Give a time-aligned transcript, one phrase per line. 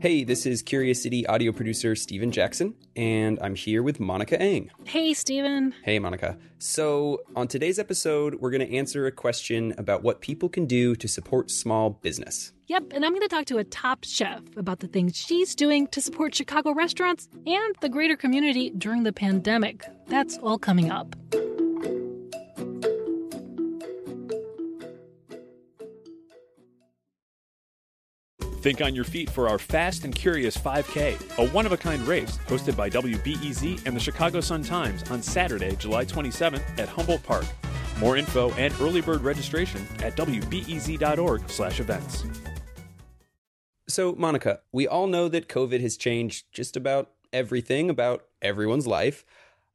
[0.00, 4.70] Hey, this is Curious City audio producer Steven Jackson, and I'm here with Monica Eng.
[4.84, 5.74] Hey, Steven.
[5.82, 6.38] Hey, Monica.
[6.60, 10.94] So, on today's episode, we're going to answer a question about what people can do
[10.94, 12.52] to support small business.
[12.68, 15.88] Yep, and I'm going to talk to a top chef about the things she's doing
[15.88, 19.84] to support Chicago restaurants and the greater community during the pandemic.
[20.06, 21.16] That's all coming up.
[28.68, 32.06] Think on your feet for our Fast and Curious 5K, a one of a kind
[32.06, 37.22] race hosted by WBEZ and the Chicago Sun Times on Saturday, July 27th at Humboldt
[37.22, 37.46] Park.
[37.98, 42.24] More info and early bird registration at wbez.org/events.
[43.88, 49.24] So, Monica, we all know that COVID has changed just about everything about everyone's life.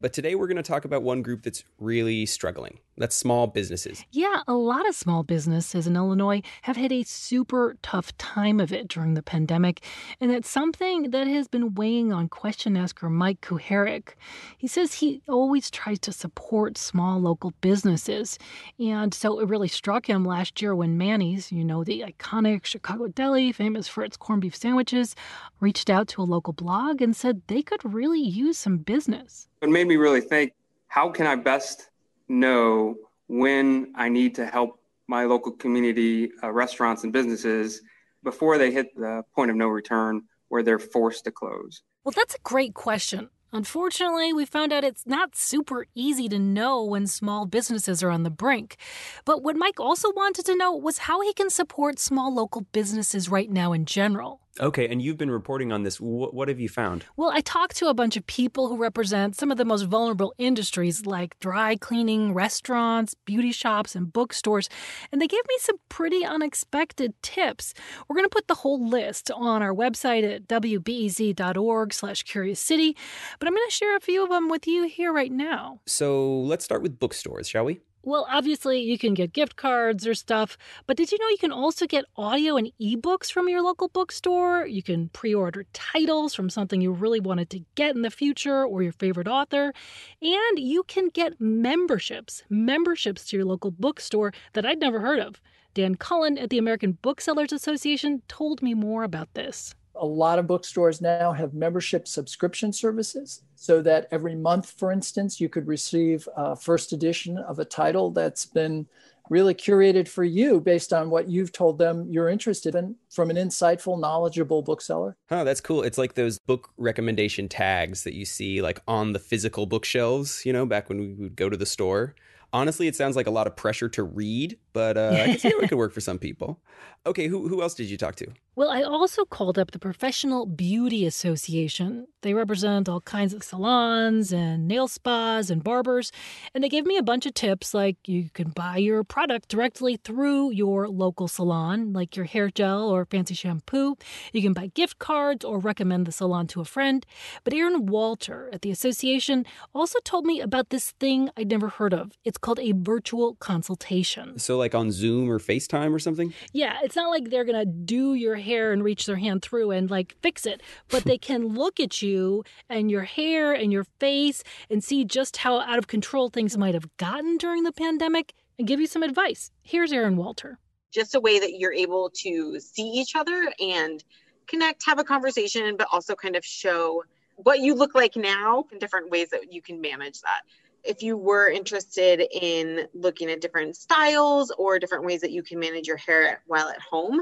[0.03, 2.80] But today we're going to talk about one group that's really struggling.
[2.98, 4.03] That's small businesses.
[4.12, 8.73] Yeah, a lot of small businesses in Illinois have had a super tough time of
[8.73, 9.81] it during the pandemic,
[10.20, 14.10] and that's something that has been weighing on question asker Mike Kuharich.
[14.57, 18.38] He says he always tries to support small local businesses,
[18.77, 23.07] and so it really struck him last year when Manny's, you know, the iconic Chicago
[23.07, 25.15] deli famous for its corned beef sandwiches,
[25.62, 29.48] reached out to a local blog and said they could really use some business.
[29.64, 30.52] It made me really think
[30.88, 31.90] how can I best
[32.28, 32.96] know
[33.28, 37.82] when I need to help my local community uh, restaurants and businesses
[38.26, 41.82] before they hit the point of no return where they're forced to close?
[42.04, 43.30] Well, that's a great question.
[43.54, 48.24] Unfortunately, we found out it's not super easy to know when small businesses are on
[48.24, 48.76] the brink.
[49.24, 53.30] But what Mike also wanted to know was how he can support small local businesses
[53.30, 54.43] right now in general.
[54.59, 55.99] Okay, and you've been reporting on this.
[55.99, 57.05] What, what have you found?
[57.18, 60.35] Well, I talked to a bunch of people who represent some of the most vulnerable
[60.37, 64.69] industries like dry cleaning, restaurants, beauty shops, and bookstores,
[65.12, 67.73] and they gave me some pretty unexpected tips.
[68.07, 72.95] We're going to put the whole list on our website at wbez.org/curiouscity,
[73.40, 75.79] but I'm going to share a few of them with you here right now.
[75.88, 77.81] So, let's start with bookstores, shall we?
[78.06, 81.53] Well, obviously, you can get gift cards or stuff, but did you know you can
[81.53, 84.66] also get audio and ebooks from your local bookstore?
[84.68, 88.66] You can pre order titles from something you really wanted to get in the future
[88.66, 89.74] or your favorite author.
[90.22, 95.40] And you can get memberships, memberships to your local bookstore that I'd never heard of.
[95.74, 99.75] Dan Cullen at the American Booksellers Association told me more about this.
[99.95, 105.39] A lot of bookstores now have membership subscription services so that every month, for instance,
[105.39, 108.87] you could receive a first edition of a title that's been
[109.29, 113.37] really curated for you based on what you've told them you're interested in from an
[113.37, 115.15] insightful, knowledgeable bookseller.
[115.31, 115.81] Oh, that's cool.
[115.81, 120.53] It's like those book recommendation tags that you see like on the physical bookshelves, you
[120.53, 122.15] know, back when we would go to the store.
[122.51, 125.49] Honestly, it sounds like a lot of pressure to read, but uh, I can see
[125.49, 126.61] how it could work for some people.
[127.07, 128.27] Okay, who, who else did you talk to?
[128.56, 132.06] Well, I also called up the Professional Beauty Association.
[132.22, 136.12] They represent all kinds of salons and nail spas and barbers,
[136.53, 139.97] and they gave me a bunch of tips like you can buy your product directly
[139.97, 143.97] through your local salon, like your hair gel or fancy shampoo.
[144.31, 147.08] You can buy gift cards or recommend the salon to a friend.
[147.44, 151.94] But Aaron Walter at the association also told me about this thing I'd never heard
[151.94, 152.12] of.
[152.24, 154.38] It's called a virtual consultation.
[154.38, 156.35] So, like on Zoom or FaceTime or something?
[156.52, 159.71] Yeah, it's not like they're going to do your hair and reach their hand through
[159.71, 163.85] and like fix it, but they can look at you and your hair and your
[163.99, 168.33] face and see just how out of control things might have gotten during the pandemic
[168.59, 169.51] and give you some advice.
[169.61, 170.59] Here's Aaron Walter.
[170.91, 174.03] Just a way that you're able to see each other and
[174.47, 177.03] connect, have a conversation, but also kind of show
[177.35, 180.41] what you look like now and different ways that you can manage that
[180.83, 185.59] if you were interested in looking at different styles or different ways that you can
[185.59, 187.21] manage your hair while at home,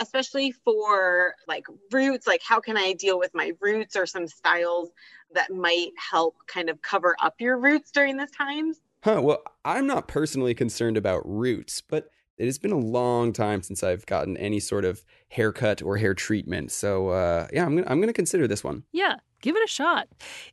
[0.00, 4.90] especially for like roots, like how can I deal with my roots or some styles
[5.34, 8.72] that might help kind of cover up your roots during this time?
[9.04, 9.20] Huh.
[9.22, 13.82] Well, I'm not personally concerned about roots, but it has been a long time since
[13.82, 16.72] I've gotten any sort of haircut or hair treatment.
[16.72, 18.84] So uh, yeah, I'm gonna I'm gonna consider this one.
[18.92, 20.08] Yeah, give it a shot.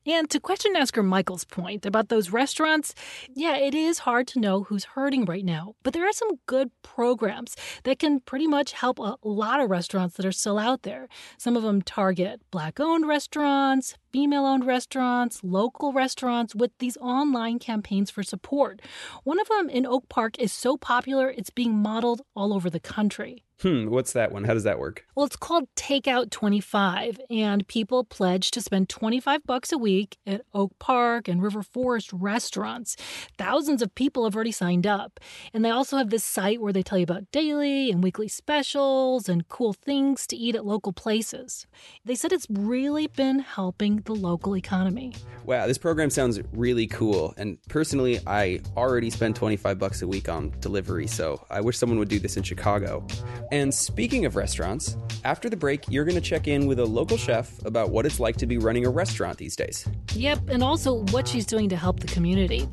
[0.05, 2.93] And to question asker Michael's point about those restaurants,
[3.33, 6.71] yeah, it is hard to know who's hurting right now, but there are some good
[6.83, 11.07] programs that can pretty much help a lot of restaurants that are still out there.
[11.37, 17.59] Some of them target black owned restaurants, female owned restaurants, local restaurants with these online
[17.59, 18.81] campaigns for support.
[19.23, 22.79] One of them in Oak Park is so popular, it's being modeled all over the
[22.79, 23.43] country.
[23.61, 24.43] Hmm, what's that one?
[24.43, 25.05] How does that work?
[25.15, 30.41] Well, it's called Takeout 25, and people pledge to spend 25 bucks a week at
[30.53, 32.97] Oak Park and River Forest restaurants.
[33.37, 35.21] Thousands of people have already signed up.
[35.53, 39.29] And they also have this site where they tell you about daily and weekly specials
[39.29, 41.65] and cool things to eat at local places.
[42.03, 45.13] They said it's really been helping the local economy.
[45.45, 47.33] Wow, this program sounds really cool.
[47.37, 51.99] And personally, I already spend 25 bucks a week on delivery, so I wish someone
[51.99, 53.05] would do this in Chicago.
[53.51, 57.17] And speaking of restaurants, after the break, you're going to check in with a local
[57.17, 59.87] chef about what it's like to be running a restaurant these days.
[60.13, 62.67] Yep, and also what she's doing to help the community.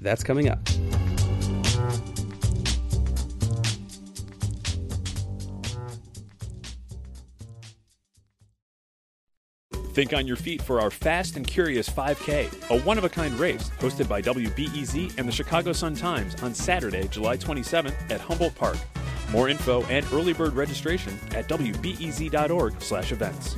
[0.00, 0.60] That's coming up.
[9.94, 13.32] Think on your feet for our Fast and Curious 5K, a one of a kind
[13.38, 18.56] race hosted by WBEZ and the Chicago Sun Times on Saturday, July 27th at Humboldt
[18.56, 18.76] Park.
[19.34, 23.56] More info and early bird registration at wbez.org/events.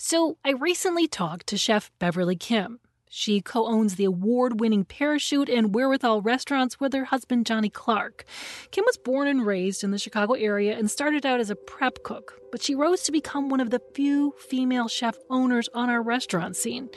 [0.00, 2.80] So, I recently talked to Chef Beverly Kim.
[3.08, 8.24] She co owns the award winning Parachute and Wherewithal restaurants with her husband, Johnny Clark.
[8.70, 12.02] Kim was born and raised in the Chicago area and started out as a prep
[12.02, 16.02] cook, but she rose to become one of the few female chef owners on our
[16.02, 16.90] restaurant scene.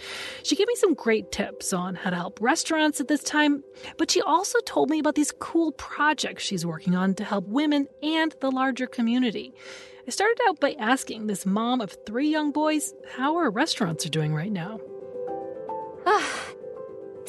[0.43, 3.63] She gave me some great tips on how to help restaurants at this time,
[3.97, 7.87] but she also told me about these cool projects she's working on to help women
[8.03, 9.53] and the larger community.
[10.07, 14.09] I started out by asking this mom of three young boys how her restaurants are
[14.09, 14.79] doing right now.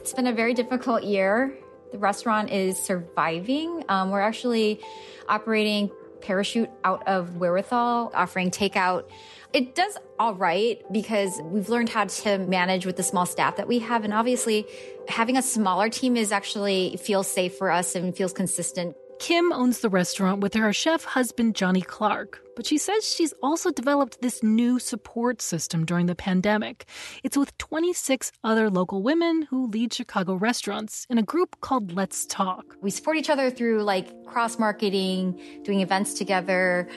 [0.02, 1.56] It's been a very difficult year.
[1.92, 3.84] The restaurant is surviving.
[3.88, 4.80] Um, we're actually
[5.28, 9.04] operating Parachute out of Wherewithal, offering takeout.
[9.52, 13.68] It does all right because we've learned how to manage with the small staff that
[13.68, 14.02] we have.
[14.02, 14.66] And obviously,
[15.06, 18.96] having a smaller team is actually feels safe for us and feels consistent.
[19.22, 23.70] Kim owns the restaurant with her chef husband, Johnny Clark, but she says she's also
[23.70, 26.86] developed this new support system during the pandemic.
[27.22, 32.26] It's with 26 other local women who lead Chicago restaurants in a group called Let's
[32.26, 32.74] Talk.
[32.82, 36.88] We support each other through like cross marketing, doing events together.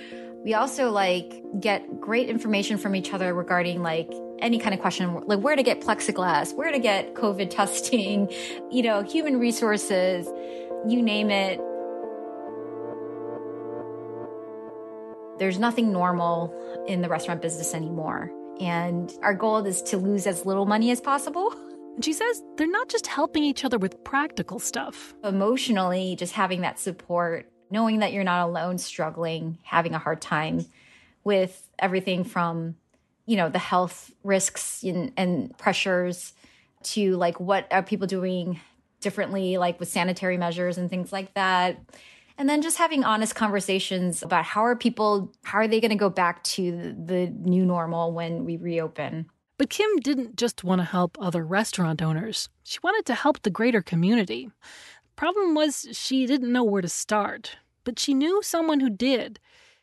[0.44, 5.14] We also like get great information from each other regarding like any kind of question
[5.28, 8.34] like where to get plexiglass, where to get COVID testing,
[8.72, 10.26] you know, human resources,
[10.88, 11.62] you name it
[15.38, 16.54] There's nothing normal
[16.88, 18.32] in the restaurant business anymore.
[18.62, 21.52] And our goal is to lose as little money as possible.
[21.96, 25.14] And she says they're not just helping each other with practical stuff.
[25.24, 30.66] Emotionally, just having that support, knowing that you're not alone struggling, having a hard time
[31.26, 32.76] with everything from,
[33.26, 36.34] you know, the health risks and, and pressures
[36.84, 38.62] to like what are people doing
[39.02, 41.78] differently, like with sanitary measures and things like that
[42.38, 45.96] and then just having honest conversations about how are people how are they going to
[45.96, 49.28] go back to the new normal when we reopen?
[49.58, 52.50] But kim didn't just want to help other restaurant owners.
[52.64, 54.50] She wanted to help the greater community.
[55.16, 57.58] Problem was she didn't know where to start.
[57.86, 59.40] But she knew someone who did.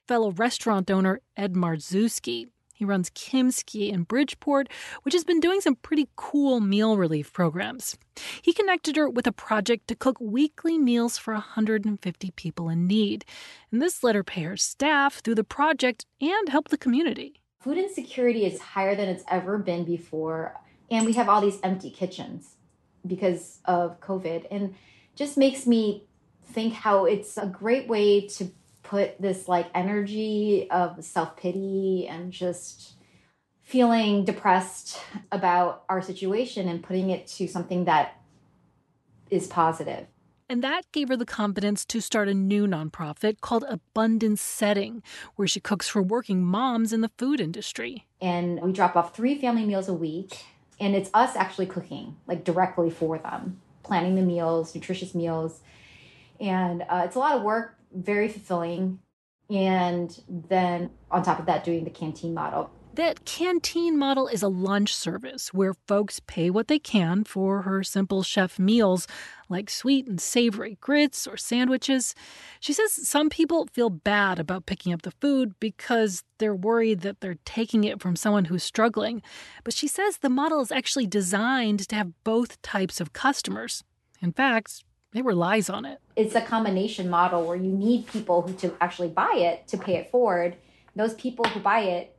[0.07, 2.49] Fellow restaurant owner ed Marszewski
[2.83, 4.69] he runs Kimski in Bridgeport,
[5.05, 7.97] which has been doing some pretty cool meal relief programs.
[8.43, 13.25] He connected her with a project to cook weekly meals for 150 people in need.
[13.71, 17.41] And this let her pay her staff through the project and help the community.
[17.61, 20.61] Food insecurity is higher than it's ever been before.
[20.91, 22.57] And we have all these empty kitchens
[23.07, 24.47] because of COVID.
[24.51, 24.75] And
[25.15, 26.03] just makes me
[26.47, 28.51] think how it's a great way to
[28.93, 32.93] put this like energy of self pity and just
[33.63, 35.01] feeling depressed
[35.33, 38.21] about our situation and putting it to something that
[39.31, 40.07] is positive.
[40.51, 45.03] And that gave her the confidence to start a new nonprofit called Abundance Setting,
[45.37, 48.07] where she cooks for working moms in the food industry.
[48.21, 50.45] And we drop off three family meals a week.
[50.79, 55.61] And it's us actually cooking, like directly for them, planning the meals, nutritious meals.
[56.39, 58.99] And uh, it's a lot of work, very fulfilling.
[59.51, 62.71] And then on top of that, doing the canteen model.
[62.95, 67.83] That canteen model is a lunch service where folks pay what they can for her
[67.83, 69.07] simple chef meals,
[69.49, 72.15] like sweet and savory grits or sandwiches.
[72.61, 77.23] She says some people feel bad about picking up the food because they're worried that
[77.23, 79.23] they're taking it from someone who's struggling.
[79.65, 83.85] But she says the model is actually designed to have both types of customers.
[84.21, 84.85] In fact,
[85.15, 86.02] it relies on it.
[86.15, 89.97] It's a combination model where you need people who to actually buy it to pay
[89.97, 90.57] it forward.
[90.95, 92.17] Those people who buy it,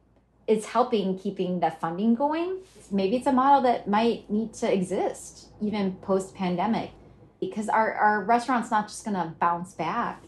[0.48, 2.58] it's helping keeping that funding going.
[2.92, 6.92] Maybe it's a model that might need to exist even post pandemic
[7.40, 10.24] because our, our restaurant's not just going to bounce back.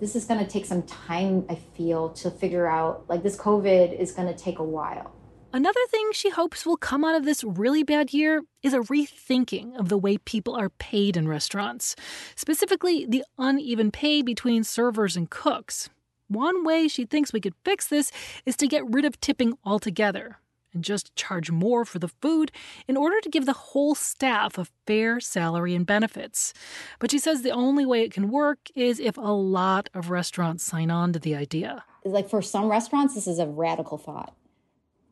[0.00, 3.04] this is going to take some time, I feel, to figure out.
[3.08, 5.12] Like, this COVID is going to take a while.
[5.56, 9.74] Another thing she hopes will come out of this really bad year is a rethinking
[9.78, 11.96] of the way people are paid in restaurants,
[12.34, 15.88] specifically the uneven pay between servers and cooks.
[16.28, 18.12] One way she thinks we could fix this
[18.44, 20.36] is to get rid of tipping altogether
[20.74, 22.52] and just charge more for the food
[22.86, 26.52] in order to give the whole staff a fair salary and benefits.
[26.98, 30.64] But she says the only way it can work is if a lot of restaurants
[30.64, 31.82] sign on to the idea.
[32.04, 34.34] Like for some restaurants, this is a radical thought,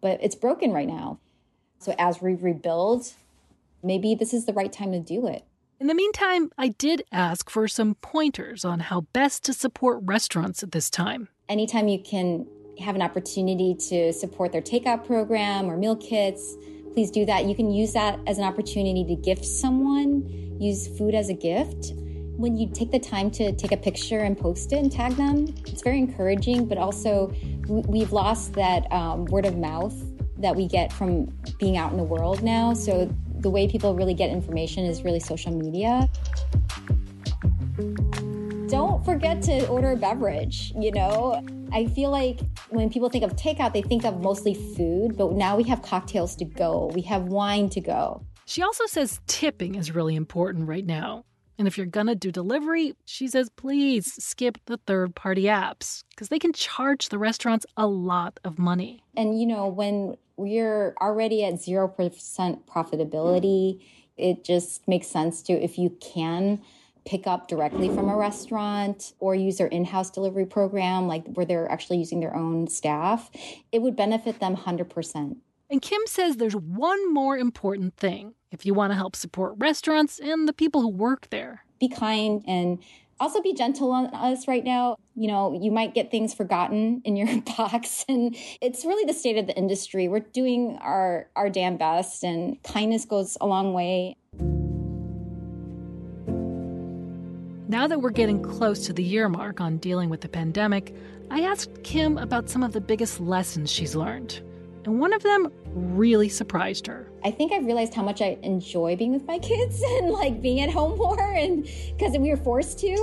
[0.04, 1.18] but it's broken right now.
[1.78, 3.14] So as we rebuild,
[3.82, 5.44] maybe this is the right time to do it.
[5.80, 10.62] In the meantime, I did ask for some pointers on how best to support restaurants
[10.62, 11.28] at this time.
[11.49, 12.46] Anytime you can
[12.78, 16.54] have an opportunity to support their takeout program or meal kits,
[16.92, 17.46] please do that.
[17.46, 21.94] You can use that as an opportunity to gift someone, use food as a gift.
[22.37, 25.55] When you take the time to take a picture and post it and tag them,
[25.67, 27.33] it's very encouraging, but also
[27.69, 29.95] we've lost that um, word of mouth
[30.38, 31.26] that we get from
[31.59, 32.75] being out in the world now.
[32.75, 36.09] So the way people really get information is really social media
[38.75, 41.41] don't forget to order a beverage, you know?
[41.73, 45.57] I feel like when people think of takeout, they think of mostly food, but now
[45.57, 48.26] we have cocktails to go, we have wine to go.
[48.47, 51.25] She also says tipping is really important right now.
[51.58, 56.28] And if you're gonna do delivery, she says please skip the third party apps because
[56.28, 59.02] they can charge the restaurants a lot of money.
[59.16, 61.94] And you know, when we're already at 0%
[62.66, 63.80] profitability,
[64.16, 66.61] it just makes sense to, if you can,
[67.04, 71.70] pick up directly from a restaurant or use their in-house delivery program like where they're
[71.70, 73.30] actually using their own staff
[73.73, 75.37] it would benefit them 100%
[75.68, 80.18] and kim says there's one more important thing if you want to help support restaurants
[80.18, 81.64] and the people who work there.
[81.80, 82.78] Be kind and
[83.20, 84.96] also be gentle on us right now.
[85.16, 89.37] You know you might get things forgotten in your box and it's really the state
[89.37, 90.08] of the industry.
[90.08, 94.16] We're doing our our damn best and kindness goes a long way.
[97.68, 100.94] Now that we're getting close to the year mark on dealing with the pandemic,
[101.30, 104.42] I asked Kim about some of the biggest lessons she's learned.
[104.87, 107.11] And one of them really surprised her.
[107.25, 110.61] I think I realized how much I enjoy being with my kids and like being
[110.61, 112.95] at home more and because we were forced to.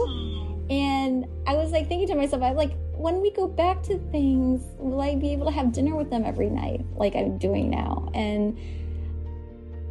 [0.69, 4.61] And I was like thinking to myself, I like, when we go back to things,
[4.77, 8.09] will I be able to have dinner with them every night like I'm doing now?
[8.13, 8.57] And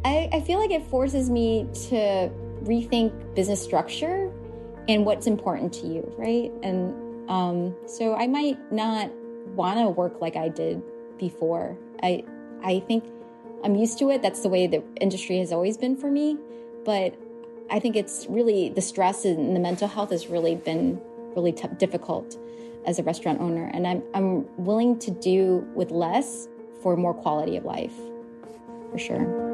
[0.03, 2.31] I, I feel like it forces me to
[2.63, 4.31] rethink business structure
[4.87, 6.51] and what's important to you, right?
[6.63, 9.11] And um, so I might not
[9.55, 10.81] want to work like I did
[11.21, 11.77] before.
[12.03, 12.25] I
[12.61, 13.05] I think
[13.63, 14.21] I'm used to it.
[14.21, 16.37] That's the way the industry has always been for me.
[16.83, 17.15] But
[17.69, 20.99] I think it's really the stress and the mental health has really been
[21.35, 22.37] really t- difficult
[22.85, 26.49] as a restaurant owner, and I'm I'm willing to do with less
[26.81, 27.93] for more quality of life,
[28.91, 29.50] for sure.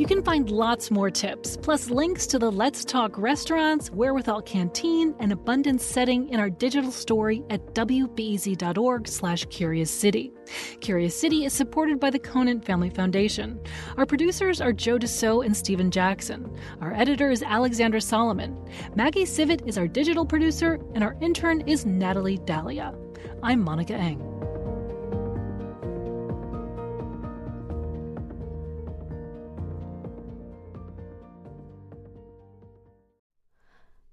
[0.00, 5.14] You can find lots more tips, plus links to the Let's Talk restaurants, Wherewithal Canteen,
[5.18, 10.32] and Abundance setting in our digital story at wbez.org slash Curious City.
[10.80, 13.60] Curious City is supported by the Conant Family Foundation.
[13.98, 16.50] Our producers are Joe DeCeault and Stephen Jackson.
[16.80, 18.56] Our editor is Alexandra Solomon.
[18.94, 22.94] Maggie Sivit is our digital producer, and our intern is Natalie Dahlia.
[23.42, 24.29] I'm Monica Eng.